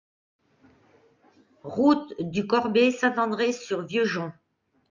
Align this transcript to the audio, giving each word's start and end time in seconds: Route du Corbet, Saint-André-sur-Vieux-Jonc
Route 1.63 2.15
du 2.21 2.47
Corbet, 2.47 2.89
Saint-André-sur-Vieux-Jonc 2.91 4.33